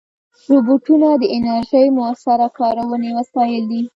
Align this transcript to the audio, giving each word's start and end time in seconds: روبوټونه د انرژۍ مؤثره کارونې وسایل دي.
روبوټونه 0.49 1.09
د 1.21 1.23
انرژۍ 1.35 1.85
مؤثره 1.97 2.47
کارونې 2.59 3.09
وسایل 3.19 3.63
دي. 3.71 3.81